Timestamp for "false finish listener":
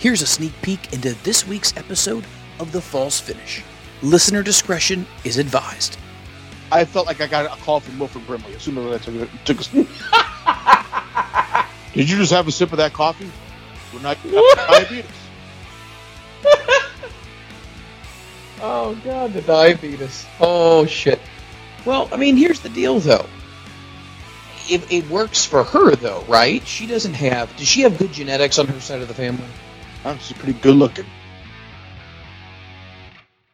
2.80-4.42